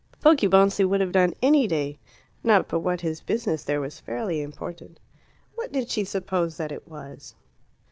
Poggibonsi 0.19 0.83
would 0.83 0.99
have 0.99 1.11
done 1.11 1.35
any 1.43 1.67
day; 1.67 1.99
not 2.43 2.67
but 2.67 2.79
what 2.79 3.01
his 3.01 3.21
business 3.21 3.63
there 3.63 3.79
was 3.79 3.99
fairly 3.99 4.41
important. 4.41 4.99
What 5.53 5.71
did 5.71 5.91
she 5.91 6.05
suppose 6.05 6.57
that 6.57 6.71
it 6.71 6.87
was? 6.87 7.35